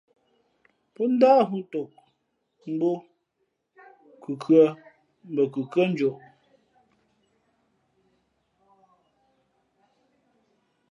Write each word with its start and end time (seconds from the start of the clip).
Pó 0.93 1.01
ndáh 1.13 1.41
hǔ 1.49 1.57
tok 1.71 1.91
mbō 2.73 2.91
khǔkǔʼkaʼ 4.21 4.71
mbα 5.31 5.43
kʉkhʉ́ά 5.53 5.85
njoʼ. 5.91 6.17